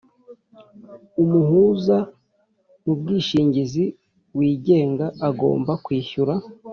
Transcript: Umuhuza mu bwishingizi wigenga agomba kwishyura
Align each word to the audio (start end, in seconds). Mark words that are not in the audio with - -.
Umuhuza 1.21 1.97
mu 2.83 2.93
bwishingizi 2.99 3.85
wigenga 4.37 5.05
agomba 5.29 5.71
kwishyura 5.85 6.33